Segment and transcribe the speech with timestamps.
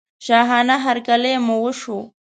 [0.25, 1.99] شاهانه هرکلی مو وشو.